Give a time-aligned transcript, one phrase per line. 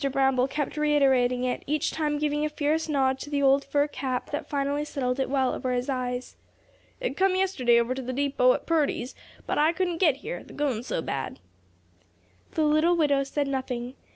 [0.11, 4.31] Bramble kept reiterating it, each time giving a fierce nod to the old fur cap
[4.31, 6.35] that finally settled it well over his eyes.
[6.99, 9.13] "It come yesterday over to the deepo at Purdy's,
[9.45, 11.39] but I couldn't get here, th' goin's so bad."
[12.53, 13.93] The little widow said nothing.